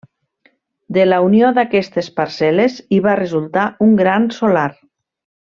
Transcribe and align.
De 0.95 1.03
la 1.09 1.19
unió 1.25 1.51
d'aquestes 1.57 2.09
parcel·les 2.21 2.79
hi 2.97 3.01
va 3.09 3.15
resultar 3.21 3.67
un 3.89 3.95
gran 4.01 4.27
solar. 4.41 4.67